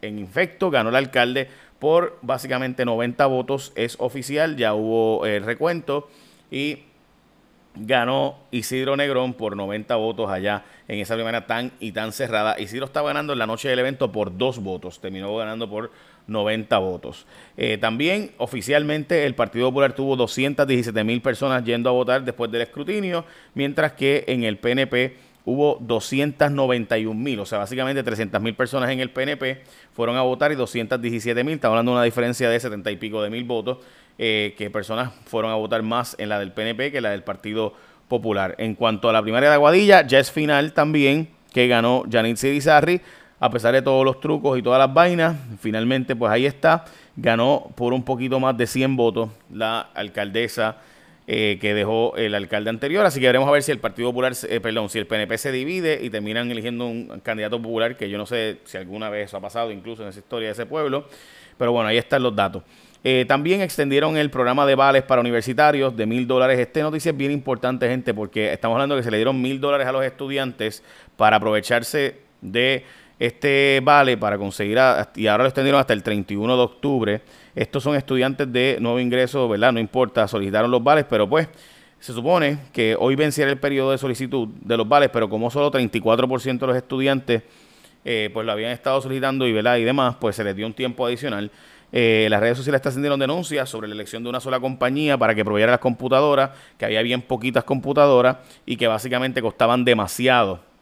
En 0.00 0.18
efecto, 0.18 0.70
ganó 0.70 0.88
el 0.88 0.96
alcalde 0.96 1.48
por 1.78 2.18
básicamente 2.22 2.86
90 2.86 3.26
votos. 3.26 3.72
Es 3.74 3.96
oficial, 3.98 4.56
ya 4.56 4.72
hubo 4.72 5.26
el 5.26 5.44
recuento 5.44 6.08
y 6.50 6.84
ganó 7.74 8.38
Isidro 8.50 8.96
Negrón 8.96 9.34
por 9.34 9.56
90 9.56 9.96
votos 9.96 10.30
allá 10.30 10.64
en 10.88 11.00
esa 11.00 11.14
primera 11.14 11.46
tan 11.46 11.72
y 11.80 11.92
tan 11.92 12.12
cerrada. 12.12 12.58
Isidro 12.58 12.86
estaba 12.86 13.08
ganando 13.08 13.32
en 13.32 13.38
la 13.38 13.46
noche 13.46 13.68
del 13.68 13.78
evento 13.78 14.12
por 14.12 14.36
dos 14.36 14.58
votos, 14.60 15.00
terminó 15.00 15.36
ganando 15.36 15.68
por 15.68 15.90
90 16.26 16.78
votos. 16.78 17.26
Eh, 17.56 17.78
también 17.78 18.32
oficialmente 18.38 19.26
el 19.26 19.34
Partido 19.34 19.68
Popular 19.68 19.94
tuvo 19.94 20.16
217 20.16 21.04
mil 21.04 21.20
personas 21.20 21.64
yendo 21.64 21.90
a 21.90 21.92
votar 21.92 22.24
después 22.24 22.50
del 22.50 22.62
escrutinio, 22.62 23.24
mientras 23.54 23.92
que 23.92 24.24
en 24.28 24.44
el 24.44 24.58
PNP 24.58 25.16
hubo 25.44 25.78
291 25.80 27.14
mil, 27.20 27.40
o 27.40 27.46
sea, 27.46 27.58
básicamente 27.58 28.02
300 28.02 28.40
mil 28.40 28.54
personas 28.54 28.90
en 28.90 29.00
el 29.00 29.10
PNP 29.10 29.62
fueron 29.92 30.16
a 30.16 30.22
votar 30.22 30.52
y 30.52 30.54
217 30.54 31.44
mil, 31.44 31.54
estamos 31.54 31.74
hablando 31.74 31.92
de 31.92 31.96
una 31.96 32.04
diferencia 32.04 32.48
de 32.48 32.58
70 32.58 32.90
y 32.90 32.96
pico 32.96 33.22
de 33.22 33.30
mil 33.30 33.44
votos, 33.44 33.78
eh, 34.16 34.54
que 34.56 34.70
personas 34.70 35.12
fueron 35.26 35.50
a 35.50 35.56
votar 35.56 35.82
más 35.82 36.16
en 36.18 36.28
la 36.28 36.38
del 36.38 36.52
PNP 36.52 36.92
que 36.92 37.00
la 37.00 37.10
del 37.10 37.24
Partido 37.24 37.74
Popular. 38.08 38.54
En 38.58 38.74
cuanto 38.74 39.08
a 39.08 39.12
la 39.12 39.22
primaria 39.22 39.48
de 39.48 39.56
Aguadilla, 39.56 40.06
ya 40.06 40.18
es 40.18 40.30
final 40.30 40.72
también, 40.72 41.28
que 41.52 41.68
ganó 41.68 42.04
Janine 42.10 42.36
Sirizarri, 42.36 43.00
a 43.40 43.50
pesar 43.50 43.74
de 43.74 43.82
todos 43.82 44.04
los 44.04 44.20
trucos 44.20 44.58
y 44.58 44.62
todas 44.62 44.78
las 44.78 44.92
vainas, 44.92 45.36
finalmente 45.60 46.16
pues 46.16 46.32
ahí 46.32 46.46
está, 46.46 46.84
ganó 47.16 47.70
por 47.74 47.92
un 47.92 48.04
poquito 48.04 48.40
más 48.40 48.56
de 48.56 48.66
100 48.66 48.96
votos 48.96 49.30
la 49.52 49.80
alcaldesa 49.94 50.78
eh, 51.26 51.58
que 51.60 51.72
dejó 51.72 52.16
el 52.16 52.34
alcalde 52.34 52.70
anterior, 52.70 53.04
así 53.06 53.18
que 53.18 53.26
veremos 53.26 53.48
a 53.48 53.52
ver 53.52 53.62
si 53.62 53.72
el 53.72 53.78
Partido 53.78 54.10
Popular, 54.10 54.34
eh, 54.48 54.60
perdón, 54.60 54.90
si 54.90 54.98
el 54.98 55.06
PNP 55.06 55.38
se 55.38 55.52
divide 55.52 55.98
y 56.02 56.10
terminan 56.10 56.50
eligiendo 56.50 56.86
un 56.86 57.20
candidato 57.22 57.60
popular, 57.60 57.96
que 57.96 58.10
yo 58.10 58.18
no 58.18 58.26
sé 58.26 58.58
si 58.64 58.76
alguna 58.76 59.08
vez 59.08 59.28
eso 59.28 59.38
ha 59.38 59.40
pasado 59.40 59.70
incluso 59.70 60.02
en 60.02 60.10
esa 60.10 60.18
historia 60.18 60.48
de 60.48 60.52
ese 60.52 60.66
pueblo, 60.66 61.06
pero 61.56 61.72
bueno, 61.72 61.88
ahí 61.88 61.96
están 61.96 62.22
los 62.22 62.36
datos. 62.36 62.62
Eh, 63.06 63.26
también 63.28 63.60
extendieron 63.60 64.16
el 64.16 64.30
programa 64.30 64.64
de 64.64 64.74
vales 64.74 65.02
para 65.02 65.20
universitarios 65.20 65.94
de 65.94 66.06
mil 66.06 66.26
dólares. 66.26 66.58
Esta 66.58 66.80
noticia 66.80 67.10
es 67.10 67.16
bien 67.16 67.32
importante, 67.32 67.86
gente, 67.86 68.14
porque 68.14 68.50
estamos 68.50 68.76
hablando 68.76 68.94
de 68.94 69.00
que 69.00 69.04
se 69.04 69.10
le 69.10 69.18
dieron 69.18 69.40
mil 69.42 69.60
dólares 69.60 69.86
a 69.86 69.92
los 69.92 70.02
estudiantes 70.02 70.82
para 71.18 71.36
aprovecharse 71.36 72.16
de 72.40 72.84
este 73.18 73.80
vale 73.82 74.16
para 74.16 74.38
conseguir, 74.38 74.78
y 75.16 75.26
ahora 75.26 75.44
lo 75.44 75.48
extendieron 75.48 75.80
hasta 75.80 75.92
el 75.92 76.02
31 76.02 76.56
de 76.56 76.62
octubre. 76.62 77.22
Estos 77.54 77.82
son 77.82 77.94
estudiantes 77.94 78.52
de 78.52 78.78
nuevo 78.80 78.98
ingreso, 78.98 79.48
¿verdad? 79.48 79.72
No 79.72 79.80
importa, 79.80 80.26
solicitaron 80.26 80.70
los 80.70 80.82
vales, 80.82 81.06
pero 81.08 81.28
pues 81.28 81.48
se 82.00 82.12
supone 82.12 82.58
que 82.72 82.96
hoy 82.98 83.16
venciera 83.16 83.50
el 83.50 83.58
periodo 83.58 83.92
de 83.92 83.98
solicitud 83.98 84.48
de 84.60 84.76
los 84.76 84.88
vales, 84.88 85.10
pero 85.12 85.28
como 85.28 85.50
solo 85.50 85.70
34% 85.70 86.58
de 86.58 86.66
los 86.66 86.76
estudiantes 86.76 87.42
eh, 88.04 88.28
pues 88.34 88.44
lo 88.44 88.52
habían 88.52 88.70
estado 88.72 89.00
solicitando 89.00 89.46
y, 89.46 89.52
¿verdad? 89.52 89.78
y 89.78 89.84
demás, 89.84 90.16
pues 90.20 90.36
se 90.36 90.44
les 90.44 90.54
dio 90.54 90.66
un 90.66 90.74
tiempo 90.74 91.06
adicional. 91.06 91.50
Eh, 91.92 92.26
las 92.28 92.40
redes 92.40 92.58
sociales 92.58 92.84
haciendo 92.84 93.16
denuncias 93.16 93.70
sobre 93.70 93.88
la 93.88 93.94
elección 93.94 94.22
de 94.22 94.28
una 94.28 94.40
sola 94.40 94.58
compañía 94.58 95.16
para 95.16 95.34
que 95.34 95.44
proveyera 95.44 95.72
las 95.72 95.80
computadoras, 95.80 96.50
que 96.76 96.84
había 96.84 97.02
bien 97.02 97.22
poquitas 97.22 97.64
computadoras 97.64 98.38
y 98.66 98.76
que 98.76 98.88
básicamente 98.88 99.40
costaban 99.40 99.84
demasiado. 99.84 100.73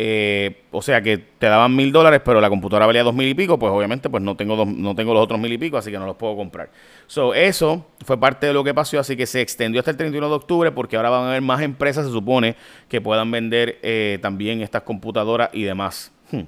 Eh, 0.00 0.62
o 0.70 0.80
sea 0.80 1.02
que 1.02 1.18
te 1.18 1.48
daban 1.48 1.74
mil 1.74 1.90
dólares, 1.90 2.20
pero 2.24 2.40
la 2.40 2.48
computadora 2.48 2.86
valía 2.86 3.02
dos 3.02 3.14
mil 3.14 3.26
y 3.26 3.34
pico, 3.34 3.58
pues 3.58 3.72
obviamente 3.72 4.08
pues 4.08 4.22
no 4.22 4.36
tengo, 4.36 4.64
no 4.64 4.94
tengo 4.94 5.12
los 5.12 5.24
otros 5.24 5.40
mil 5.40 5.52
y 5.52 5.58
pico, 5.58 5.76
así 5.76 5.90
que 5.90 5.98
no 5.98 6.06
los 6.06 6.14
puedo 6.14 6.36
comprar. 6.36 6.70
So, 7.08 7.34
eso 7.34 7.84
fue 8.04 8.16
parte 8.16 8.46
de 8.46 8.52
lo 8.52 8.62
que 8.62 8.72
pasó, 8.72 9.00
así 9.00 9.16
que 9.16 9.26
se 9.26 9.40
extendió 9.40 9.80
hasta 9.80 9.90
el 9.90 9.96
31 9.96 10.28
de 10.28 10.34
octubre 10.36 10.70
porque 10.70 10.96
ahora 10.96 11.10
van 11.10 11.24
a 11.24 11.28
haber 11.30 11.42
más 11.42 11.62
empresas, 11.62 12.06
se 12.06 12.12
supone, 12.12 12.54
que 12.88 13.00
puedan 13.00 13.28
vender 13.32 13.80
eh, 13.82 14.20
también 14.22 14.62
estas 14.62 14.82
computadoras 14.82 15.50
y 15.52 15.64
demás. 15.64 16.12
Hmm. 16.30 16.42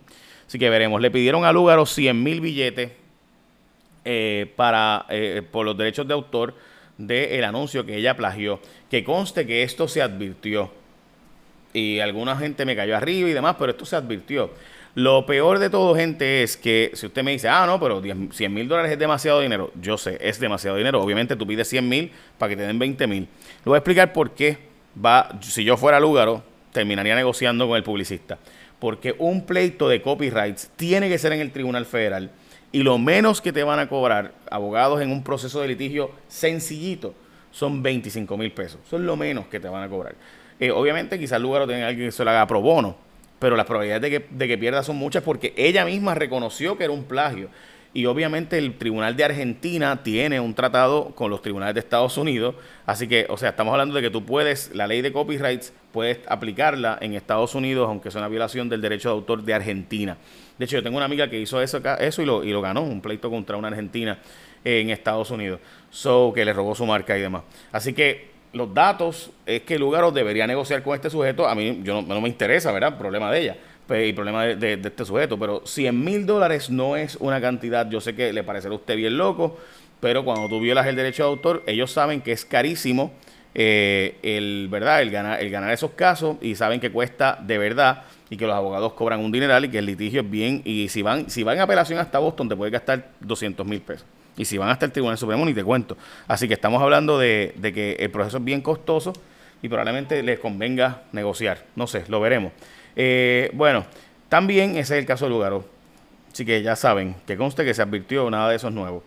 Así 0.47 0.57
que 0.59 0.71
veremos. 0.71 1.01
Le 1.01 1.11
pidieron 1.11 1.45
a 1.45 1.53
Lugaro 1.53 1.87
100 1.87 2.23
mil 2.23 2.41
billetes 2.41 2.93
eh, 4.05 4.53
para, 4.55 5.07
eh, 5.09 5.43
por 5.51 5.67
los 5.67 5.77
derechos 5.77 6.07
de 6.07 6.15
autor 6.15 6.55
del 6.99 7.43
anuncio 7.43 7.85
que 7.85 7.97
ella 7.97 8.17
plagió. 8.17 8.61
Que 8.89 9.03
conste 9.03 9.45
que 9.45 9.65
esto 9.65 9.89
se 9.89 10.03
advirtió. 10.03 10.71
Y 11.73 12.01
alguna 12.01 12.37
gente 12.37 12.65
me 12.65 12.75
cayó 12.75 12.97
arriba 12.97 13.29
y 13.29 13.33
demás, 13.33 13.57
pero 13.59 13.73
esto 13.73 13.85
se 13.85 13.97
advirtió. 13.97 14.51
Lo 14.95 15.25
peor 15.25 15.61
de 15.61 15.71
todo, 15.71 15.95
gente, 15.95 16.43
es 16.43 16.57
que 16.57 16.91
si 16.95 17.07
usted 17.07 17.23
me 17.23 17.31
dice, 17.31 17.49
ah, 17.49 17.65
no, 17.67 17.79
pero 17.79 18.03
100 18.03 18.53
mil 18.53 18.67
dólares 18.67 18.91
es 18.91 18.99
demasiado 18.99 19.41
dinero. 19.41 19.71
Yo 19.81 19.97
sé, 19.97 20.19
es 20.21 20.41
demasiado 20.41 20.77
dinero. 20.77 21.01
Obviamente 21.01 21.37
tú 21.37 21.47
pides 21.47 21.69
100 21.69 21.89
mil 21.89 22.11
para 22.39 22.51
que 22.51 22.57
te 22.57 22.63
den 22.63 22.79
20 22.79 23.07
mil. 23.07 23.23
Le 23.23 23.65
voy 23.65 23.77
a 23.77 23.79
explicar 23.79 24.13
por 24.13 24.33
qué 24.33 24.59
va, 25.03 25.39
si 25.43 25.63
yo 25.63 25.77
fuera 25.77 26.01
Lugaro, 26.01 26.43
terminaría 26.73 27.15
negociando 27.15 27.69
con 27.69 27.77
el 27.77 27.85
publicista 27.85 28.39
porque 28.81 29.15
un 29.19 29.45
pleito 29.45 29.89
de 29.89 30.03
copyrights 30.03 30.71
tiene 30.75 31.09
que 31.09 31.19
ser 31.19 31.33
en 31.33 31.41
el 31.41 31.53
Tribunal 31.53 31.87
Federal 31.87 32.31
y 32.73 32.83
lo 32.83 32.99
menos 32.99 33.41
que 33.41 33.53
te 33.53 33.63
van 33.63 33.79
a 33.79 33.89
cobrar 33.89 34.33
abogados 34.51 35.01
en 35.03 35.13
un 35.13 35.23
proceso 35.23 35.61
de 35.61 35.69
litigio 35.69 36.11
sencillito 36.27 37.15
son 37.53 37.83
25 37.83 38.37
mil 38.37 38.53
pesos. 38.53 38.81
Son 38.89 39.05
lo 39.05 39.17
menos 39.17 39.47
que 39.47 39.61
te 39.61 39.69
van 39.69 39.83
a 39.83 39.89
cobrar. 39.89 40.15
Eh, 40.61 40.71
obviamente 40.71 41.19
quizás 41.19 41.37
el 41.37 41.43
lugar 41.43 41.63
lo 41.63 41.67
tenga 41.67 41.89
alguien 41.89 42.09
que 42.09 42.13
se 42.13 42.23
lo 42.23 42.31
haga 42.31 42.47
pro 42.47 42.61
bono, 42.61 42.97
pero 43.39 43.57
las 43.57 43.67
probabilidades 43.67 44.03
de 44.03 44.11
que, 44.11 44.27
de 44.31 44.47
que 44.47 44.59
pierda 44.59 44.83
son 44.83 44.97
muchas 44.97 45.23
porque 45.23 45.55
ella 45.57 45.85
misma 45.87 46.15
reconoció 46.15 46.77
que 46.77 46.85
era 46.85 46.93
un 46.93 47.05
plagio. 47.05 47.49
Y 47.93 48.07
obviamente 48.07 48.57
el 48.57 48.79
Tribunal 48.79 49.17
de 49.17 49.25
Argentina 49.25 50.01
tiene 50.05 50.39
un 50.39 50.55
tratado 50.55 51.13
con 51.17 51.29
los 51.29 51.43
tribunales 51.43 51.75
de 51.75 51.81
Estados 51.81 52.17
Unidos. 52.19 52.55
Así 52.87 53.09
que, 53.09 53.27
o 53.29 53.37
sea, 53.37 53.49
estamos 53.49 53.73
hablando 53.73 53.97
de 53.97 54.03
que 54.03 54.11
tú 54.11 54.25
puedes, 54.25 54.73
la 54.75 54.87
ley 54.87 55.03
de 55.03 55.13
copyrights, 55.13 55.73
puedes 55.91 56.21
aplicarla 56.29 56.99
en 57.01 57.15
Estados 57.15 57.57
Unidos, 57.57 57.89
aunque 57.89 58.13
sea 58.13 58.21
una 58.21 58.29
violación 58.29 58.69
del 58.69 58.81
derecho 58.81 59.09
de 59.09 59.15
autor 59.15 59.43
de 59.43 59.55
Argentina. 59.55 60.17
De 60.57 60.67
hecho, 60.67 60.77
yo 60.77 60.85
tengo 60.85 60.99
una 60.99 61.07
amiga 61.07 61.29
que 61.29 61.41
hizo 61.41 61.61
eso, 61.61 61.81
eso 61.99 62.23
y, 62.23 62.27
lo, 62.27 62.45
y 62.45 62.51
lo 62.53 62.61
ganó, 62.61 62.83
un 62.83 63.01
pleito 63.01 63.29
contra 63.29 63.57
una 63.57 63.69
argentina 63.69 64.19
en 64.63 64.91
Estados 64.91 65.33
Unidos. 65.33 65.59
So, 65.91 66.33
que 66.33 66.45
le 66.45 66.53
robó 66.53 66.77
su 66.77 66.87
marca 66.87 67.19
y 67.19 67.23
demás. 67.23 67.43
Así 67.73 67.93
que 67.93 68.31
los 68.53 68.75
datos 68.75 69.31
es 69.47 69.63
que 69.63 69.79
Lugaro 69.79 70.11
debería 70.11 70.47
negociar 70.47 70.83
con 70.83 70.95
este 70.95 71.11
sujeto. 71.11 71.49
A 71.49 71.55
mí 71.55 71.81
yo 71.83 72.03
no, 72.03 72.21
me 72.21 72.29
interesa, 72.29 72.73
¿verdad? 72.73 72.99
Problema 72.99 73.31
de 73.31 73.41
ella 73.41 73.57
y 73.99 74.13
problema 74.13 74.45
de, 74.45 74.75
este 74.75 75.05
sujeto. 75.05 75.39
Pero 75.39 75.63
100 75.65 76.05
mil 76.05 76.27
dólares 76.27 76.71
no 76.71 76.97
es 76.97 77.17
una 77.17 77.41
cantidad, 77.41 77.89
yo 77.91 78.01
sé 78.01 78.15
que 78.15 78.33
le 78.33 78.45
parecerá 78.45 78.73
a 78.73 78.77
usted 78.77 78.97
bien 78.97 79.17
loco, 79.17 79.59
pero 80.01 80.25
cuando 80.25 80.49
tú 80.49 80.61
violas 80.61 80.87
el 80.87 80.97
derecho 80.97 81.25
de 81.25 81.29
autor, 81.31 81.63
ellos 81.67 81.91
saben 81.91 82.21
que 82.21 82.33
es 82.33 82.45
carísimo 82.45 83.13
eh, 83.55 84.17
el, 84.23 84.69
¿verdad? 84.71 85.03
El, 85.03 85.11
ganar, 85.11 85.41
el 85.41 85.51
ganar 85.51 85.73
esos 85.73 85.91
casos 85.93 86.37
y 86.41 86.55
saben 86.55 86.79
que 86.79 86.91
cuesta 86.91 87.39
de 87.43 87.59
verdad 87.59 88.05
y 88.31 88.37
que 88.37 88.47
los 88.47 88.55
abogados 88.55 88.93
cobran 88.93 89.21
un 89.21 89.33
dineral 89.33 89.65
y 89.65 89.69
que 89.69 89.79
el 89.79 89.87
litigio 89.87 90.21
es 90.21 90.31
bien. 90.31 90.63
Y 90.65 90.89
si 90.89 91.03
van, 91.03 91.29
si 91.29 91.43
van 91.43 91.57
en 91.57 91.63
apelación 91.63 91.99
hasta 91.99 92.21
Boston, 92.21 92.49
te 92.49 92.57
puede 92.57 92.71
gastar 92.71 93.11
200 93.21 93.67
mil 93.67 93.81
pesos. 93.81 94.07
Y 94.37 94.45
si 94.45 94.59
van 94.59 94.71
hasta 94.71 94.87
el 94.87 94.93
Tribunal 94.93 95.19
Supremo, 95.19 95.45
ni 95.45 95.55
te 95.55 95.65
cuento. 95.65 95.97
Así 96.29 96.49
que 96.49 96.55
estamos 96.55 96.83
hablando 96.83 97.19
de, 97.19 97.55
que 97.75 97.97
el 97.99 98.11
proceso 98.11 98.39
es 98.39 98.45
bien 98.45 98.61
costoso 98.61 99.13
y 99.63 99.69
probablemente 99.69 100.23
les 100.23 100.39
convenga 100.39 101.03
negociar. 101.13 101.65
No 101.77 101.87
sé, 101.87 102.05
lo 102.09 102.21
veremos. 102.21 102.53
Eh, 102.97 103.51
bueno, 103.53 103.85
también 104.29 104.71
ese 104.73 104.95
es 104.95 105.01
el 105.01 105.07
caso 105.07 105.27
de 105.27 105.31
Lugaro. 105.31 105.65
Así 106.33 106.45
que 106.45 106.63
ya 106.63 106.77
saben, 106.77 107.17
que 107.27 107.37
conste 107.37 107.65
que 107.65 107.75
se 107.75 107.83
advirtió, 107.83 108.31
nada 108.31 108.49
de 108.49 108.57
eso 108.57 108.69
es 108.69 108.75
nuevo. 108.75 109.03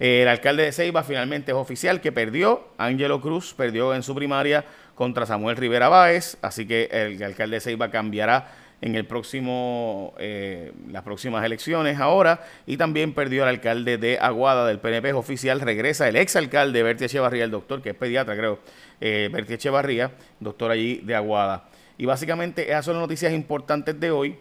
el 0.00 0.26
alcalde 0.26 0.64
de 0.64 0.72
Ceiba 0.72 1.02
finalmente 1.02 1.52
es 1.52 1.56
oficial 1.56 2.00
que 2.00 2.10
perdió. 2.10 2.68
Ángelo 2.78 3.20
Cruz 3.20 3.54
perdió 3.54 3.94
en 3.94 4.02
su 4.02 4.14
primaria 4.14 4.64
contra 4.94 5.26
Samuel 5.26 5.56
Rivera 5.56 5.88
Báez. 5.88 6.38
Así 6.42 6.66
que 6.66 6.88
el, 6.90 7.22
alcalde 7.22 7.56
de 7.56 7.60
Ceiba 7.60 7.90
cambiará 7.90 8.50
en 8.82 8.96
el 8.96 9.06
próximo, 9.06 10.12
eh, 10.18 10.72
las 10.90 11.04
próximas 11.04 11.44
elecciones 11.44 11.98
ahora. 12.00 12.40
Y 12.66 12.76
también 12.76 13.14
perdió 13.14 13.44
el 13.44 13.48
alcalde 13.48 13.96
de 13.96 14.18
Aguada 14.18 14.66
del 14.66 14.80
PNP 14.80 15.12
oficial. 15.12 15.60
Regresa 15.60 16.08
el 16.08 16.16
exalcalde 16.16 16.82
Bertie 16.82 17.06
Echevarría, 17.06 17.44
el 17.44 17.52
doctor, 17.52 17.80
que 17.80 17.90
es 17.90 17.94
pediatra, 17.94 18.36
creo. 18.36 18.58
Eh, 19.00 19.30
Bertie 19.32 19.54
Echevarría, 19.54 20.10
doctor 20.40 20.72
allí 20.72 20.96
de 21.04 21.14
Aguada. 21.14 21.64
Y 21.96 22.06
básicamente 22.06 22.68
esas 22.68 22.84
son 22.84 22.94
las 22.94 23.02
noticias 23.02 23.32
importantes 23.32 23.98
de 23.98 24.10
hoy. 24.10 24.36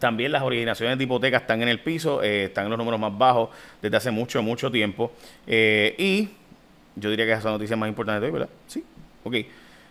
También 0.00 0.32
las 0.32 0.42
originaciones 0.42 0.98
de 0.98 1.04
hipotecas 1.04 1.42
están 1.42 1.62
en 1.62 1.68
el 1.68 1.80
piso, 1.80 2.22
eh, 2.22 2.44
están 2.44 2.64
en 2.64 2.70
los 2.70 2.78
números 2.78 2.98
más 2.98 3.16
bajos 3.16 3.50
desde 3.80 3.96
hace 3.96 4.10
mucho, 4.10 4.42
mucho 4.42 4.70
tiempo. 4.70 5.12
Eh, 5.46 5.94
y 5.96 6.28
yo 6.96 7.08
diría 7.10 7.24
que 7.24 7.32
esas 7.32 7.44
son 7.44 7.52
las 7.52 7.60
noticias 7.60 7.78
más 7.78 7.88
importantes 7.88 8.20
de 8.20 8.26
hoy, 8.26 8.32
¿verdad? 8.32 8.48
Sí. 8.66 8.84
Ok. 9.22 9.36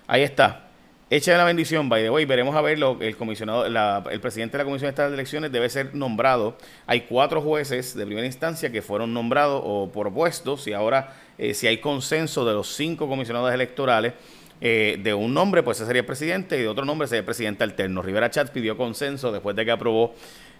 Ahí 0.07 0.23
está. 0.23 0.66
Echa 1.09 1.37
la 1.37 1.45
bendición, 1.45 1.87
by 1.87 2.03
the 2.03 2.09
way, 2.09 2.25
veremos 2.25 2.53
a 2.53 2.61
ver 2.61 2.77
lo, 2.77 2.97
el 2.99 3.15
comisionado, 3.15 3.65
el 3.65 4.19
presidente 4.19 4.57
de 4.57 4.63
la 4.65 4.65
Comisión 4.65 4.93
de 4.93 5.05
Elecciones 5.05 5.53
debe 5.53 5.69
ser 5.69 5.95
nombrado. 5.95 6.57
Hay 6.85 7.01
cuatro 7.01 7.41
jueces 7.41 7.95
de 7.95 8.05
primera 8.05 8.27
instancia 8.27 8.73
que 8.73 8.81
fueron 8.81 9.13
nombrados 9.13 9.61
o 9.63 9.89
propuestos 9.89 10.67
y 10.67 10.73
ahora 10.73 11.15
eh, 11.37 11.53
si 11.53 11.65
hay 11.65 11.77
consenso 11.77 12.43
de 12.43 12.53
los 12.53 12.75
cinco 12.75 13.07
comisionados 13.07 13.53
electorales, 13.53 14.15
eh, 14.59 14.99
de 15.01 15.13
un 15.13 15.33
nombre, 15.33 15.63
pues 15.63 15.77
ese 15.77 15.85
sería 15.85 16.01
el 16.01 16.05
presidente, 16.05 16.57
y 16.57 16.63
de 16.63 16.67
otro 16.67 16.83
nombre 16.83 17.07
sería 17.07 17.19
el 17.19 17.25
presidente 17.25 17.63
alterno. 17.63 18.01
Rivera 18.01 18.29
Chatz 18.29 18.49
pidió 18.49 18.75
consenso 18.75 19.31
después 19.31 19.55
de 19.55 19.63
que 19.63 19.71
aprobó 19.71 20.13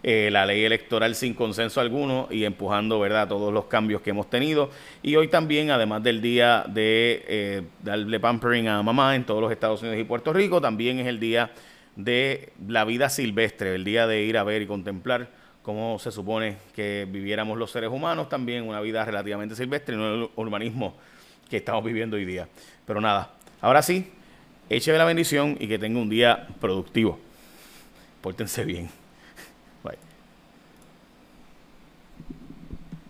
eh, 0.04 0.30
la 0.32 0.46
ley 0.46 0.64
electoral 0.64 1.16
sin 1.16 1.34
consenso 1.34 1.82
alguno 1.82 2.28
y 2.32 2.44
empujando 2.44 3.00
verdad 3.00 3.28
todos 3.28 3.54
los 3.54 3.66
cambios 3.66 4.02
que 4.02 4.12
hemos 4.12 4.30
tenido. 4.30 4.70
Y 5.04 5.16
hoy 5.16 5.28
también, 5.28 5.72
además 5.72 6.04
del 6.04 6.22
día 6.22 6.64
de 6.68 7.26
eh, 7.28 7.62
darle 7.84 8.20
pampering 8.20 8.68
a 8.68 8.84
mamá 8.84 9.16
en 9.16 9.26
todos 9.26 9.42
los 9.42 9.52
Estados 9.52 9.82
Unidos 9.82 10.00
y 10.00 10.04
Puerto 10.04 10.34
Rico, 10.34 10.62
también 10.62 11.00
es 11.00 11.08
el 11.08 11.20
día 11.20 11.52
de 11.96 12.54
la 12.68 12.86
vida 12.86 13.10
silvestre, 13.10 13.76
el 13.76 13.84
día 13.84 14.08
de 14.08 14.24
ir 14.24 14.38
a 14.38 14.44
ver 14.44 14.62
y 14.62 14.68
contemplar 14.68 15.30
cómo 15.64 16.00
se 16.00 16.12
supone 16.12 16.58
que 16.76 17.08
viviéramos 17.10 17.58
los 17.58 17.72
seres 17.72 17.90
humanos, 17.90 18.30
también 18.30 18.64
una 18.68 18.80
vida 18.80 19.04
relativamente 19.04 19.56
silvestre 19.56 19.96
no 19.96 20.14
el 20.14 20.30
urbanismo 20.36 20.96
que 21.50 21.58
estamos 21.58 21.84
viviendo 21.84 22.16
hoy 22.16 22.24
día. 22.24 22.48
Pero 22.86 23.02
nada, 23.02 23.32
Ahora 23.60 23.82
sí, 23.82 24.08
écheme 24.70 25.00
la 25.00 25.06
bendición 25.06 25.58
y 25.60 25.68
que 25.68 25.80
tenga 25.80 26.00
un 26.00 26.10
día 26.10 26.48
productivo. 26.60 27.20
Pórtense 28.22 28.66
bien. 28.66 28.90